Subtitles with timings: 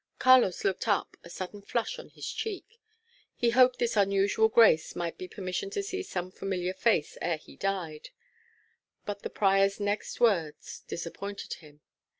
[0.17, 2.79] Carlos looked up, a sudden flush on his cheek.
[3.35, 7.55] He hoped this unusual grace might be permission to see some familiar face ere he
[7.55, 8.09] died;
[9.05, 11.81] but the prior's next words disappointed him.